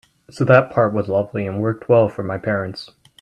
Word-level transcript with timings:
So 0.31 0.43
that 0.45 0.71
part 0.71 0.93
was 0.93 1.09
lovely 1.09 1.45
and 1.45 1.61
worked 1.61 1.87
well 1.87 2.09
for 2.09 2.23
my 2.23 2.39
parents. 2.39 2.89